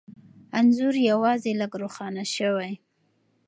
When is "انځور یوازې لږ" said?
0.57-1.71